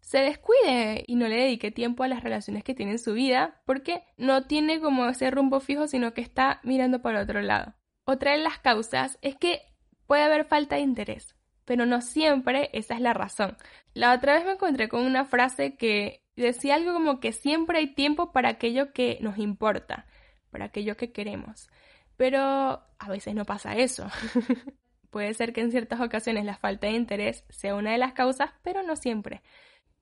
se 0.00 0.18
descuide 0.18 1.04
y 1.06 1.16
no 1.16 1.28
le 1.28 1.36
dedique 1.36 1.70
tiempo 1.70 2.02
a 2.02 2.08
las 2.08 2.22
relaciones 2.22 2.62
que 2.62 2.74
tiene 2.74 2.92
en 2.92 2.98
su 2.98 3.14
vida 3.14 3.62
porque 3.64 4.04
no 4.18 4.46
tiene 4.46 4.80
como 4.80 5.06
ese 5.06 5.30
rumbo 5.30 5.60
fijo, 5.60 5.86
sino 5.86 6.12
que 6.12 6.20
está 6.20 6.60
mirando 6.62 7.00
por 7.00 7.14
otro 7.14 7.40
lado. 7.40 7.74
Otra 8.04 8.32
de 8.32 8.38
las 8.38 8.58
causas 8.58 9.18
es 9.22 9.34
que 9.36 9.62
puede 10.06 10.22
haber 10.22 10.44
falta 10.44 10.76
de 10.76 10.82
interés, 10.82 11.36
pero 11.64 11.86
no 11.86 12.02
siempre 12.02 12.68
esa 12.74 12.94
es 12.94 13.00
la 13.00 13.14
razón. 13.14 13.56
La 13.94 14.12
otra 14.12 14.34
vez 14.34 14.44
me 14.44 14.52
encontré 14.52 14.88
con 14.88 15.04
una 15.04 15.24
frase 15.24 15.76
que 15.76 16.22
decía 16.36 16.74
algo 16.74 16.92
como 16.92 17.18
que 17.18 17.32
siempre 17.32 17.78
hay 17.78 17.94
tiempo 17.94 18.30
para 18.30 18.50
aquello 18.50 18.92
que 18.92 19.18
nos 19.22 19.38
importa, 19.38 20.06
para 20.50 20.66
aquello 20.66 20.98
que 20.98 21.12
queremos. 21.12 21.70
Pero 22.16 22.40
a 22.40 23.08
veces 23.08 23.34
no 23.34 23.46
pasa 23.46 23.74
eso. 23.76 24.06
Puede 25.14 25.32
ser 25.32 25.52
que 25.52 25.60
en 25.60 25.70
ciertas 25.70 26.00
ocasiones 26.00 26.44
la 26.44 26.56
falta 26.56 26.88
de 26.88 26.94
interés 26.94 27.44
sea 27.48 27.76
una 27.76 27.92
de 27.92 27.98
las 27.98 28.14
causas, 28.14 28.50
pero 28.64 28.82
no 28.82 28.96
siempre, 28.96 29.42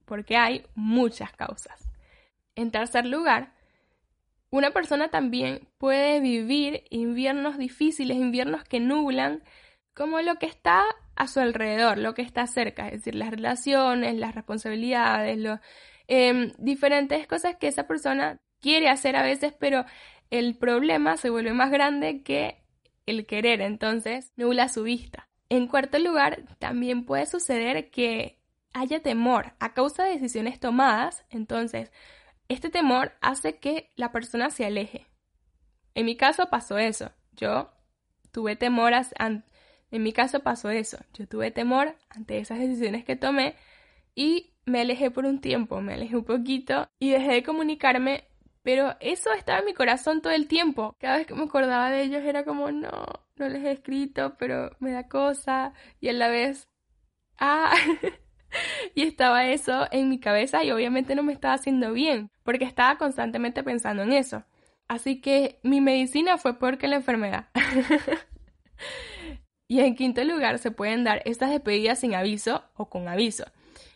porque 0.05 0.37
hay 0.37 0.65
muchas 0.73 1.31
causas. 1.33 1.87
En 2.55 2.71
tercer 2.71 3.05
lugar, 3.05 3.53
una 4.49 4.71
persona 4.71 5.09
también 5.09 5.67
puede 5.77 6.19
vivir 6.19 6.85
inviernos 6.89 7.59
difíciles, 7.59 8.17
inviernos 8.17 8.63
que 8.63 8.79
nublan, 8.79 9.43
como 9.93 10.19
lo 10.21 10.39
que 10.39 10.47
está 10.47 10.81
a 11.15 11.27
su 11.27 11.39
alrededor, 11.39 11.99
lo 11.99 12.15
que 12.15 12.23
está 12.23 12.47
cerca, 12.47 12.87
es 12.87 12.93
decir, 12.93 13.13
las 13.13 13.29
relaciones, 13.29 14.15
las 14.15 14.33
responsabilidades, 14.33 15.37
em, 16.07 16.53
diferentes 16.57 17.27
cosas 17.27 17.55
que 17.57 17.67
esa 17.67 17.85
persona 17.85 18.39
quiere 18.59 18.89
hacer 18.89 19.15
a 19.15 19.21
veces, 19.21 19.53
pero 19.59 19.85
el 20.31 20.57
problema 20.57 21.17
se 21.17 21.29
vuelve 21.29 21.53
más 21.53 21.69
grande 21.69 22.23
que 22.23 22.62
el 23.05 23.25
querer, 23.25 23.61
entonces 23.61 24.31
nubla 24.35 24.69
su 24.69 24.83
vista. 24.83 25.29
En 25.49 25.67
cuarto 25.67 25.99
lugar, 25.99 26.43
también 26.59 27.05
puede 27.05 27.25
suceder 27.25 27.89
que 27.91 28.39
haya 28.73 29.01
temor 29.01 29.53
a 29.59 29.73
causa 29.73 30.03
de 30.03 30.13
decisiones 30.13 30.59
tomadas, 30.59 31.25
entonces 31.29 31.91
este 32.47 32.69
temor 32.69 33.13
hace 33.21 33.57
que 33.59 33.91
la 33.95 34.11
persona 34.11 34.49
se 34.49 34.65
aleje. 34.65 35.07
En 35.95 36.05
mi 36.05 36.15
caso 36.15 36.49
pasó 36.49 36.77
eso. 36.77 37.11
Yo 37.33 37.71
tuve 38.31 38.55
temor, 38.55 38.93
en 39.19 39.43
mi 40.03 40.11
caso 40.11 40.41
pasó 40.41 40.69
eso. 40.69 40.97
Yo 41.13 41.27
tuve 41.27 41.51
temor 41.51 41.95
ante 42.09 42.39
esas 42.39 42.59
decisiones 42.59 43.05
que 43.05 43.15
tomé 43.15 43.55
y 44.15 44.53
me 44.65 44.81
alejé 44.81 45.11
por 45.11 45.25
un 45.25 45.39
tiempo, 45.39 45.81
me 45.81 45.93
alejé 45.93 46.15
un 46.15 46.25
poquito 46.25 46.89
y 46.99 47.11
dejé 47.11 47.33
de 47.33 47.43
comunicarme 47.43 48.25
pero 48.63 48.95
eso 49.01 49.31
estaba 49.33 49.59
en 49.59 49.65
mi 49.65 49.73
corazón 49.73 50.21
todo 50.21 50.33
el 50.33 50.47
tiempo. 50.47 50.95
Cada 50.99 51.17
vez 51.17 51.27
que 51.27 51.35
me 51.35 51.43
acordaba 51.43 51.91
de 51.91 52.03
ellos 52.03 52.23
era 52.23 52.45
como, 52.45 52.71
no, 52.71 52.89
no 53.35 53.49
les 53.49 53.63
he 53.63 53.71
escrito, 53.71 54.35
pero 54.39 54.71
me 54.79 54.91
da 54.91 55.07
cosa. 55.09 55.73
Y 55.99 56.09
a 56.09 56.13
la 56.13 56.29
vez, 56.29 56.69
ah, 57.37 57.73
y 58.95 59.03
estaba 59.03 59.45
eso 59.47 59.87
en 59.91 60.09
mi 60.09 60.19
cabeza 60.19 60.63
y 60.63 60.71
obviamente 60.71 61.13
no 61.13 61.23
me 61.23 61.33
estaba 61.33 61.55
haciendo 61.55 61.91
bien, 61.91 62.31
porque 62.43 62.65
estaba 62.65 62.97
constantemente 62.97 63.63
pensando 63.63 64.03
en 64.03 64.13
eso. 64.13 64.45
Así 64.87 65.21
que 65.21 65.59
mi 65.63 65.81
medicina 65.81 66.37
fue 66.37 66.57
peor 66.57 66.77
que 66.77 66.87
la 66.87 66.97
enfermedad. 66.97 67.49
y 69.67 69.81
en 69.81 69.95
quinto 69.95 70.23
lugar, 70.23 70.57
se 70.59 70.71
pueden 70.71 71.03
dar 71.03 71.21
estas 71.25 71.49
despedidas 71.49 71.99
sin 71.99 72.15
aviso 72.15 72.63
o 72.75 72.89
con 72.89 73.09
aviso, 73.09 73.45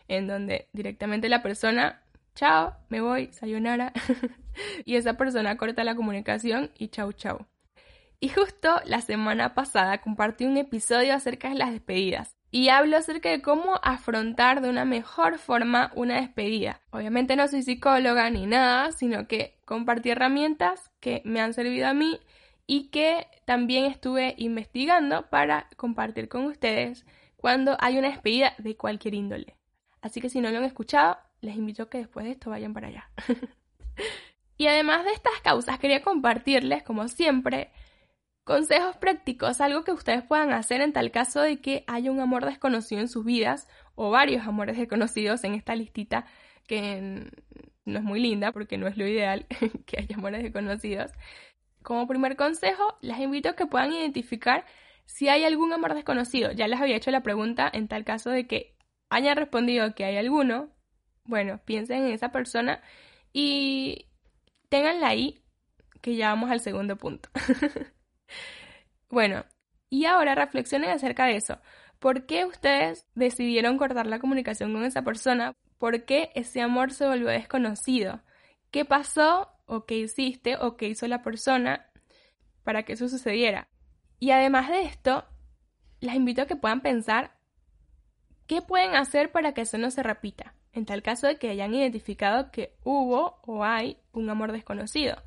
en 0.09 0.27
donde 0.27 0.67
directamente 0.73 1.29
la 1.29 1.41
persona 1.41 2.03
chao, 2.37 2.75
me 2.89 3.01
voy, 3.01 3.29
sayonara. 3.33 3.91
y 4.85 4.95
esa 4.95 5.15
persona 5.17 5.57
corta 5.57 5.83
la 5.83 5.95
comunicación 5.95 6.69
y 6.77 6.89
chau 6.89 7.11
chau. 7.11 7.47
Y 8.19 8.29
justo 8.29 8.79
la 8.85 9.01
semana 9.01 9.55
pasada 9.55 9.97
compartí 10.01 10.45
un 10.45 10.57
episodio 10.57 11.15
acerca 11.15 11.49
de 11.49 11.55
las 11.55 11.71
despedidas 11.71 12.35
y 12.51 12.69
hablo 12.69 12.95
acerca 12.95 13.29
de 13.29 13.41
cómo 13.41 13.79
afrontar 13.81 14.61
de 14.61 14.69
una 14.69 14.85
mejor 14.85 15.39
forma 15.39 15.91
una 15.95 16.21
despedida. 16.21 16.79
Obviamente 16.91 17.35
no 17.35 17.47
soy 17.47 17.63
psicóloga 17.63 18.29
ni 18.29 18.45
nada, 18.45 18.91
sino 18.91 19.27
que 19.27 19.59
compartí 19.65 20.11
herramientas 20.11 20.91
que 20.99 21.23
me 21.25 21.41
han 21.41 21.53
servido 21.53 21.87
a 21.87 21.93
mí 21.93 22.19
y 22.67 22.89
que 22.89 23.27
también 23.45 23.85
estuve 23.85 24.35
investigando 24.37 25.27
para 25.29 25.67
compartir 25.75 26.29
con 26.29 26.45
ustedes 26.45 27.03
cuando 27.35 27.77
hay 27.79 27.97
una 27.97 28.09
despedida 28.09 28.53
de 28.59 28.77
cualquier 28.77 29.15
índole. 29.15 29.55
Así 30.01 30.21
que 30.21 30.29
si 30.29 30.39
no 30.39 30.51
lo 30.51 30.57
han 30.59 30.63
escuchado, 30.63 31.17
les 31.41 31.55
invito 31.55 31.83
a 31.83 31.89
que 31.89 31.99
después 31.99 32.25
de 32.25 32.31
esto 32.31 32.49
vayan 32.49 32.73
para 32.73 32.87
allá. 32.87 33.09
y 34.57 34.67
además 34.67 35.05
de 35.05 35.11
estas 35.11 35.39
causas, 35.43 35.79
quería 35.79 36.01
compartirles, 36.01 36.83
como 36.83 37.07
siempre, 37.07 37.71
consejos 38.43 38.95
prácticos, 38.97 39.61
algo 39.61 39.83
que 39.83 39.91
ustedes 39.91 40.23
puedan 40.23 40.51
hacer 40.51 40.81
en 40.81 40.93
tal 40.93 41.11
caso 41.11 41.41
de 41.41 41.59
que 41.59 41.83
haya 41.85 42.11
un 42.11 42.21
amor 42.21 42.45
desconocido 42.45 43.01
en 43.01 43.09
sus 43.09 43.25
vidas 43.25 43.67
o 43.95 44.09
varios 44.09 44.47
amores 44.47 44.77
desconocidos 44.77 45.43
en 45.43 45.53
esta 45.53 45.75
listita 45.75 46.25
que 46.65 47.29
no 47.85 47.99
es 47.99 48.03
muy 48.03 48.19
linda 48.19 48.51
porque 48.51 48.77
no 48.77 48.87
es 48.87 48.97
lo 48.97 49.07
ideal 49.07 49.45
que 49.85 49.99
haya 49.99 50.15
amores 50.15 50.43
desconocidos. 50.43 51.11
Como 51.83 52.07
primer 52.07 52.35
consejo, 52.35 52.97
les 53.01 53.19
invito 53.19 53.49
a 53.49 53.55
que 53.55 53.65
puedan 53.65 53.93
identificar 53.93 54.65
si 55.05 55.29
hay 55.29 55.45
algún 55.45 55.73
amor 55.73 55.93
desconocido. 55.93 56.51
Ya 56.51 56.67
les 56.67 56.79
había 56.79 56.95
hecho 56.95 57.11
la 57.11 57.23
pregunta 57.23 57.69
en 57.71 57.87
tal 57.87 58.03
caso 58.03 58.29
de 58.29 58.45
que 58.45 58.75
hayan 59.09 59.37
respondido 59.37 59.95
que 59.95 60.05
hay 60.05 60.17
alguno, 60.17 60.69
bueno, 61.27 61.59
piensen 61.65 62.05
en 62.05 62.13
esa 62.13 62.31
persona 62.31 62.81
y 63.33 64.07
ténganla 64.69 65.09
ahí, 65.09 65.43
que 66.01 66.15
ya 66.15 66.29
vamos 66.29 66.49
al 66.49 66.61
segundo 66.61 66.95
punto. 66.95 67.29
bueno, 69.09 69.45
y 69.89 70.05
ahora 70.05 70.35
reflexionen 70.35 70.89
acerca 70.89 71.25
de 71.25 71.35
eso. 71.35 71.59
¿Por 71.99 72.25
qué 72.25 72.45
ustedes 72.45 73.05
decidieron 73.15 73.77
cortar 73.77 74.07
la 74.07 74.19
comunicación 74.19 74.73
con 74.73 74.85
esa 74.85 75.03
persona? 75.03 75.53
¿Por 75.77 76.05
qué 76.05 76.31
ese 76.35 76.61
amor 76.61 76.91
se 76.91 77.07
volvió 77.07 77.27
desconocido? 77.27 78.21
¿Qué 78.71 78.85
pasó 78.85 79.51
o 79.65 79.85
qué 79.85 79.97
hiciste 79.97 80.57
o 80.57 80.77
qué 80.77 80.87
hizo 80.89 81.07
la 81.07 81.23
persona 81.23 81.89
para 82.63 82.83
que 82.83 82.93
eso 82.93 83.07
sucediera? 83.09 83.67
Y 84.19 84.31
además 84.31 84.69
de 84.69 84.83
esto, 84.83 85.25
les 85.99 86.15
invito 86.15 86.43
a 86.43 86.47
que 86.47 86.55
puedan 86.55 86.81
pensar 86.81 87.37
qué 88.45 88.61
pueden 88.61 88.95
hacer 88.95 89.31
para 89.31 89.53
que 89.53 89.61
eso 89.61 89.77
no 89.77 89.91
se 89.91 90.03
repita 90.03 90.56
en 90.77 90.85
tal 90.85 91.01
caso 91.01 91.25
de 91.27 91.37
que 91.37 91.49
hayan 91.49 91.73
identificado 91.73 92.51
que 92.51 92.73
hubo 92.83 93.39
o 93.45 93.63
hay 93.63 93.97
un 94.13 94.29
amor 94.29 94.51
desconocido. 94.51 95.17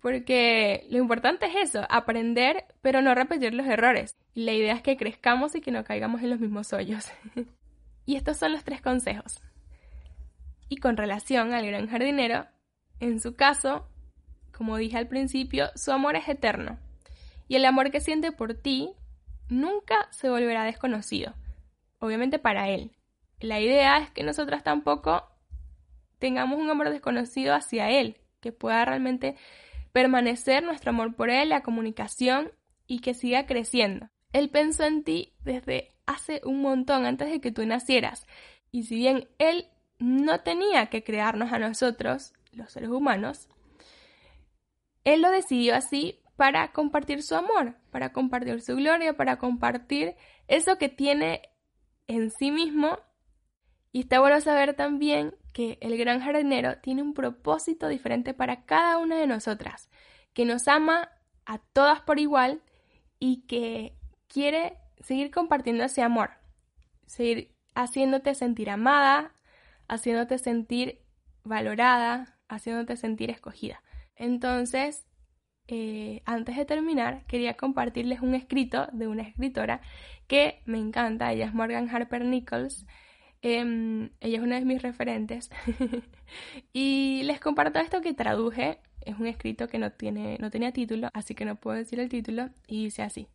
Porque 0.00 0.86
lo 0.90 0.98
importante 0.98 1.46
es 1.46 1.70
eso, 1.70 1.86
aprender 1.88 2.66
pero 2.82 3.00
no 3.00 3.14
repetir 3.14 3.54
los 3.54 3.66
errores. 3.66 4.14
la 4.34 4.52
idea 4.52 4.74
es 4.74 4.82
que 4.82 4.96
crezcamos 4.96 5.54
y 5.54 5.60
que 5.60 5.70
no 5.70 5.84
caigamos 5.84 6.22
en 6.22 6.30
los 6.30 6.40
mismos 6.40 6.72
hoyos. 6.72 7.10
y 8.06 8.16
estos 8.16 8.36
son 8.36 8.52
los 8.52 8.62
tres 8.62 8.82
consejos. 8.82 9.40
Y 10.68 10.76
con 10.76 10.96
relación 10.96 11.54
al 11.54 11.66
gran 11.66 11.86
jardinero, 11.86 12.46
en 13.00 13.20
su 13.20 13.34
caso, 13.34 13.88
como 14.52 14.76
dije 14.76 14.98
al 14.98 15.08
principio, 15.08 15.70
su 15.76 15.92
amor 15.92 16.16
es 16.16 16.28
eterno. 16.28 16.78
Y 17.48 17.56
el 17.56 17.64
amor 17.64 17.90
que 17.90 18.00
siente 18.00 18.32
por 18.32 18.54
ti 18.54 18.92
nunca 19.48 20.08
se 20.10 20.28
volverá 20.28 20.64
desconocido. 20.64 21.34
Obviamente 22.00 22.38
para 22.38 22.68
él, 22.68 22.92
la 23.42 23.60
idea 23.60 23.98
es 23.98 24.10
que 24.10 24.22
nosotras 24.22 24.62
tampoco 24.62 25.28
tengamos 26.18 26.58
un 26.58 26.70
amor 26.70 26.90
desconocido 26.90 27.54
hacia 27.54 27.90
Él, 27.90 28.18
que 28.40 28.52
pueda 28.52 28.84
realmente 28.84 29.36
permanecer 29.92 30.62
nuestro 30.62 30.90
amor 30.90 31.14
por 31.14 31.30
Él, 31.30 31.48
la 31.50 31.62
comunicación 31.62 32.52
y 32.86 33.00
que 33.00 33.14
siga 33.14 33.46
creciendo. 33.46 34.08
Él 34.32 34.48
pensó 34.48 34.84
en 34.84 35.04
ti 35.04 35.34
desde 35.40 35.92
hace 36.06 36.40
un 36.44 36.62
montón 36.62 37.06
antes 37.06 37.30
de 37.30 37.40
que 37.40 37.52
tú 37.52 37.66
nacieras. 37.66 38.26
Y 38.70 38.84
si 38.84 38.96
bien 38.96 39.28
Él 39.38 39.66
no 39.98 40.40
tenía 40.40 40.86
que 40.86 41.04
crearnos 41.04 41.52
a 41.52 41.58
nosotros, 41.58 42.32
los 42.52 42.70
seres 42.70 42.90
humanos, 42.90 43.48
Él 45.04 45.22
lo 45.22 45.30
decidió 45.30 45.74
así 45.74 46.20
para 46.36 46.72
compartir 46.72 47.22
su 47.22 47.34
amor, 47.34 47.76
para 47.90 48.12
compartir 48.12 48.62
su 48.62 48.76
gloria, 48.76 49.16
para 49.16 49.38
compartir 49.38 50.16
eso 50.48 50.78
que 50.78 50.88
tiene 50.88 51.42
en 52.06 52.30
sí 52.30 52.50
mismo 52.50 52.98
y 53.92 54.00
está 54.00 54.20
bueno 54.20 54.40
saber 54.40 54.74
también 54.74 55.34
que 55.52 55.78
el 55.82 55.98
gran 55.98 56.20
jardinero 56.20 56.78
tiene 56.78 57.02
un 57.02 57.12
propósito 57.12 57.88
diferente 57.88 58.32
para 58.32 58.64
cada 58.64 58.96
una 58.98 59.16
de 59.18 59.26
nosotras, 59.26 59.90
que 60.32 60.46
nos 60.46 60.66
ama 60.66 61.10
a 61.44 61.58
todas 61.58 62.00
por 62.00 62.18
igual 62.18 62.62
y 63.18 63.42
que 63.46 63.98
quiere 64.28 64.78
seguir 65.00 65.30
compartiendo 65.30 65.84
ese 65.84 66.02
amor, 66.02 66.30
seguir 67.06 67.54
haciéndote 67.74 68.34
sentir 68.34 68.70
amada, 68.70 69.34
haciéndote 69.88 70.38
sentir 70.38 71.02
valorada, 71.44 72.38
haciéndote 72.48 72.96
sentir 72.96 73.30
escogida. 73.30 73.82
Entonces, 74.16 75.06
eh, 75.68 76.22
antes 76.24 76.56
de 76.56 76.64
terminar, 76.64 77.26
quería 77.26 77.56
compartirles 77.56 78.20
un 78.20 78.34
escrito 78.34 78.88
de 78.92 79.06
una 79.06 79.22
escritora 79.22 79.82
que 80.26 80.62
me 80.64 80.78
encanta, 80.78 81.32
ella 81.32 81.46
es 81.46 81.54
Morgan 81.54 81.88
Harper 81.94 82.24
Nichols, 82.24 82.86
Em, 83.42 84.10
ella 84.20 84.38
es 84.38 84.42
una 84.42 84.58
de 84.58 84.64
mis 84.64 84.80
referentes. 84.80 85.50
y 86.72 87.22
les 87.24 87.40
comparto 87.40 87.80
esto 87.80 88.00
que 88.00 88.14
traduje. 88.14 88.80
Es 89.00 89.18
un 89.18 89.26
escrito 89.26 89.68
que 89.68 89.78
no, 89.78 89.90
tiene, 89.90 90.38
no 90.40 90.50
tenía 90.50 90.72
título, 90.72 91.08
así 91.12 91.34
que 91.34 91.44
no 91.44 91.56
puedo 91.56 91.76
decir 91.76 91.98
el 92.00 92.08
título. 92.08 92.50
Y 92.66 92.84
dice 92.84 93.02
así. 93.02 93.28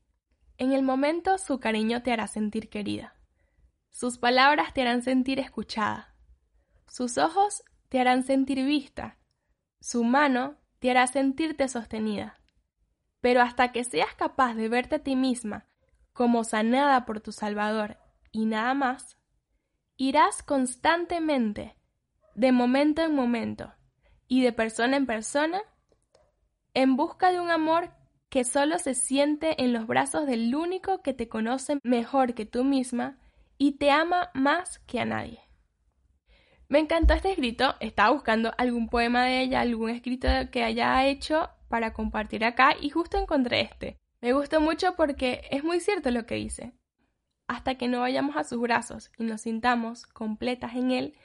En 0.58 0.72
el 0.72 0.82
momento 0.82 1.38
su 1.38 1.60
cariño 1.60 2.02
te 2.02 2.12
hará 2.12 2.28
sentir 2.28 2.70
querida. 2.70 3.16
Sus 3.92 4.18
palabras 4.18 4.74
te 4.74 4.82
harán 4.82 5.04
sentir 5.04 5.40
escuchada. 5.40 6.16
Sus 6.88 7.18
ojos 7.18 7.64
te 7.90 8.00
harán 8.00 8.24
sentir 8.24 8.64
vista. 8.66 9.18
Su 9.82 10.04
mano 10.04 10.56
te 10.80 10.90
hará 10.90 11.06
sentirte 11.08 11.68
sostenida. 11.68 12.40
Pero 13.22 13.42
hasta 13.42 13.72
que 13.72 13.84
seas 13.84 14.14
capaz 14.16 14.56
de 14.56 14.70
verte 14.70 14.96
a 14.96 15.00
ti 15.00 15.16
misma 15.16 15.68
como 16.14 16.44
sanada 16.44 17.06
por 17.06 17.20
tu 17.20 17.32
Salvador 17.32 17.98
y 18.32 18.46
nada 18.46 18.74
más, 18.74 19.18
irás 19.98 20.44
constantemente 20.44 21.76
de 22.36 22.52
momento 22.52 23.02
en 23.02 23.16
momento 23.16 23.74
y 24.28 24.44
de 24.44 24.54
persona 24.54 24.96
en 24.96 25.06
persona 25.06 25.62
en 26.74 26.96
busca 26.96 27.32
de 27.32 27.40
un 27.40 27.50
amor 27.50 27.92
que 28.30 28.44
solo 28.44 28.78
se 28.78 28.94
siente 28.94 29.64
en 29.64 29.74
los 29.74 29.88
brazos 29.88 30.28
del 30.28 30.54
único 30.54 31.02
que 31.02 31.14
te 31.14 31.28
conoce 31.28 31.80
mejor 31.84 32.36
que 32.36 32.46
tú 32.46 32.64
misma 32.64 33.18
y 33.58 33.74
te 33.74 33.90
ama 33.90 34.30
más 34.34 34.80
que 34.80 35.00
a 35.00 35.06
nadie. 35.06 35.40
Me 36.70 36.80
encantó 36.80 37.14
este 37.14 37.32
escrito, 37.32 37.76
estaba 37.80 38.12
buscando 38.12 38.54
algún 38.58 38.90
poema 38.90 39.24
de 39.24 39.42
ella, 39.42 39.62
algún 39.62 39.90
escrito 39.90 40.28
que 40.52 40.64
haya 40.64 41.08
hecho 41.08 41.50
para 41.70 41.94
compartir 41.94 42.44
acá 42.44 42.76
y 42.80 42.90
justo 42.90 43.18
encontré 43.18 43.62
este. 43.62 43.98
Me 44.22 44.34
gustó 44.34 44.60
mucho 44.60 44.96
porque 44.96 45.48
es 45.50 45.64
muy 45.64 45.80
cierto 45.80 46.12
lo 46.12 46.26
que 46.26 46.36
dice. 46.36 46.74
Hasta 47.48 47.76
que 47.76 47.88
no 47.88 48.02
vayamos 48.02 48.36
a 48.36 48.44
sus 48.44 48.60
brazos 48.60 49.12
y 49.18 49.24
nos 49.24 49.42
sintamos 49.42 50.06
completas 50.06 50.76
en 50.76 50.92
él, 50.92 51.16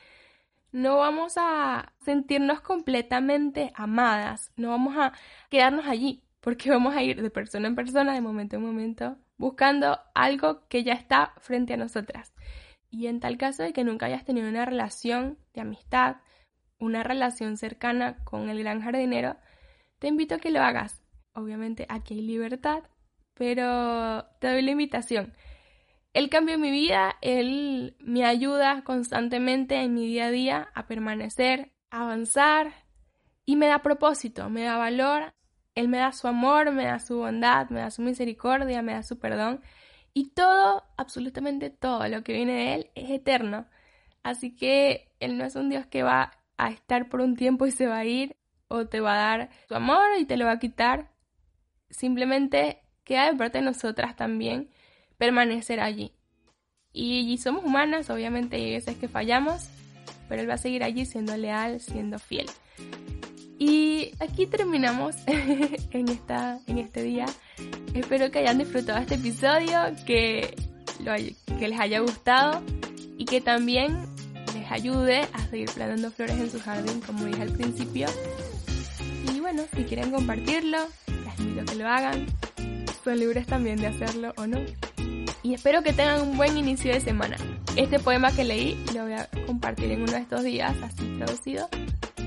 no 0.73 0.97
vamos 0.97 1.35
a 1.37 1.93
sentirnos 2.01 2.61
completamente 2.61 3.73
amadas, 3.75 4.53
no 4.57 4.71
vamos 4.71 4.97
a 4.97 5.13
quedarnos 5.51 5.87
allí, 5.87 6.23
porque 6.41 6.71
vamos 6.71 6.95
a 6.95 7.03
ir 7.03 7.21
de 7.21 7.31
persona 7.31 7.69
en 7.69 7.77
persona, 7.77 8.15
de 8.15 8.21
momento 8.21 8.57
en 8.57 8.63
momento, 8.63 9.17
buscando 9.37 9.99
algo 10.15 10.67
que 10.69 10.83
ya 10.83 10.95
está 10.95 11.35
frente 11.39 11.75
a 11.75 11.77
nosotras. 11.77 12.33
Y 12.91 13.07
en 13.07 13.21
tal 13.21 13.39
caso 13.39 13.63
de 13.63 13.73
que 13.73 13.85
nunca 13.85 14.07
hayas 14.07 14.25
tenido 14.25 14.49
una 14.49 14.65
relación 14.65 15.39
de 15.55 15.63
amistad, 15.63 16.17
una 16.79 17.03
relación 17.03 17.57
cercana 17.57 18.23
con 18.25 18.51
el 18.51 18.59
gran 18.59 18.83
jardinero, 18.83 19.37
te 19.99 20.09
invito 20.09 20.35
a 20.35 20.39
que 20.39 20.51
lo 20.51 20.61
hagas. 20.61 21.03
Obviamente 21.35 21.87
aquí 21.89 22.15
hay 22.15 22.23
libertad, 22.23 22.83
pero 23.35 24.27
te 24.41 24.49
doy 24.49 24.63
la 24.63 24.73
invitación. 24.73 25.33
Él 26.13 26.29
cambió 26.29 26.59
mi 26.59 26.71
vida, 26.71 27.17
él 27.23 27.97
me 28.01 28.25
ayuda 28.25 28.85
constantemente 28.85 29.77
en 29.77 29.95
mi 29.95 30.07
día 30.07 30.27
a 30.27 30.31
día 30.31 30.69
a 30.75 30.87
permanecer, 30.87 31.73
a 31.91 32.03
avanzar 32.03 32.73
y 33.47 33.57
me 33.57 33.67
da 33.67 33.81
propósito, 33.81 34.51
me 34.51 34.63
da 34.65 34.77
valor, 34.77 35.35
él 35.75 35.89
me 35.89 35.99
da 35.99 36.13
su 36.13 36.29
amor, 36.29 36.71
me 36.73 36.85
da 36.85 36.99
su 36.99 37.17
bondad, 37.17 37.71
me 37.71 37.81
da 37.81 37.91
su 37.91 38.03
misericordia, 38.03 38.83
me 38.83 38.93
da 38.93 39.03
su 39.03 39.19
perdón 39.19 39.63
y 40.15 40.31
todo, 40.31 40.85
absolutamente 40.97 41.71
todo 41.71 42.07
lo 42.09 42.23
que 42.23 42.35
viene 42.35 42.53
de 42.53 42.75
Él 42.75 42.91
es 42.95 43.11
eterno. 43.11 43.67
Así 44.23 44.55
que 44.55 45.11
Él 45.21 45.39
no 45.39 45.45
es 45.45 45.57
un 45.57 45.71
Dios 45.71 45.87
que 45.87 46.03
va 46.03 46.33
a 46.59 46.71
estar 46.71 47.09
por 47.09 47.21
un 47.21 47.37
tiempo 47.37 47.67
y 47.67 47.71
se 47.71 47.87
va 47.87 47.99
a 47.99 48.05
ir, 48.05 48.37
o 48.69 48.87
te 48.87 49.01
va 49.01 49.15
a 49.15 49.39
dar 49.39 49.51
su 49.69 49.75
amor 49.75 50.05
y 50.19 50.25
te 50.25 50.37
lo 50.37 50.47
va 50.47 50.53
a 50.53 50.59
quitar. 50.59 51.11
Simplemente 51.91 52.83
queda 53.05 53.31
de 53.31 53.37
parte 53.37 53.59
de 53.59 53.65
nosotras 53.65 54.17
también 54.17 54.71
permanecer 55.23 55.79
allí. 55.79 56.11
Y, 56.93 57.39
somos 57.39 57.65
humanas, 57.65 58.11
obviamente 58.11 58.57
hay 58.57 58.73
veces 58.73 58.97
que 58.97 59.07
fallamos, 59.07 59.69
pero 60.29 60.43
Él 60.43 60.51
va 60.51 60.55
a 60.55 60.59
seguir 60.59 60.83
allí 60.83 61.07
siendo 61.07 61.37
leal, 61.37 61.79
siendo 61.79 62.19
fiel. 62.19 62.47
Y 63.57 64.11
aquí 64.19 64.47
terminamos 64.47 65.15
en, 65.29 66.09
esta, 66.09 66.59
en 66.67 66.79
este 66.79 67.05
día. 67.05 67.27
Espero 67.95 68.33
que 68.33 68.41
hayan 68.41 68.59
disfrutado 68.59 68.99
este 68.99 69.15
episodio, 69.15 69.79
que, 70.07 70.57
que 71.61 71.69
les 71.69 71.79
haya 71.79 72.01
gustado 72.01 72.61
y 73.17 73.25
que 73.25 73.41
también 73.41 73.97
les 74.57 74.69
ayude 74.73 75.21
a 75.35 75.39
seguir 75.51 75.71
plantando 75.71 76.11
flores 76.11 76.35
en 76.35 76.51
su 76.51 76.59
jardín, 76.59 77.01
como 77.01 77.27
dije 77.27 77.43
al 77.43 77.53
principio. 77.53 78.09
Y 79.33 79.39
bueno, 79.39 79.63
si 79.73 79.85
quieren 79.85 80.11
compartirlo, 80.11 80.79
les 81.07 81.39
invito 81.39 81.61
a 81.61 81.65
que 81.65 81.75
lo 81.77 81.87
hagan. 81.87 82.27
Son 83.05 83.17
libres 83.17 83.47
también 83.47 83.77
de 83.77 83.87
hacerlo 83.87 84.35
o 84.37 84.49
no. 84.49 84.59
Y 85.43 85.55
espero 85.55 85.83
que 85.83 85.93
tengan 85.93 86.23
un 86.23 86.37
buen 86.37 86.57
inicio 86.57 86.93
de 86.93 87.01
semana. 87.01 87.37
Este 87.77 87.99
poema 87.99 88.33
que 88.33 88.45
leí 88.45 88.83
lo 88.95 89.03
voy 89.03 89.15
a 89.15 89.29
compartir 89.47 89.91
en 89.91 90.03
uno 90.03 90.13
de 90.13 90.19
estos 90.19 90.45
días, 90.45 90.77
así 90.83 91.17
traducido 91.19 91.69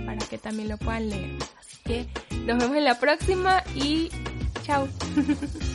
para 0.06 0.18
que 0.18 0.38
también 0.38 0.70
lo 0.70 0.78
puedan 0.78 1.10
leer. 1.10 1.32
Así 1.60 1.78
que 1.84 2.08
nos 2.46 2.58
vemos 2.58 2.78
en 2.78 2.84
la 2.84 3.00
próxima 3.00 3.64
y 3.76 4.10
chao. 4.64 4.88